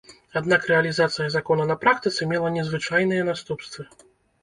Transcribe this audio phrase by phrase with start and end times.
[0.39, 3.91] Аднак рэалізацыя закона на практыцы мела незвычайныя наступствы.